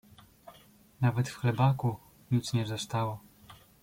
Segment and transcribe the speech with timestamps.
[1.01, 1.95] Nawet w chlebaku
[2.31, 3.19] nic nie zostało.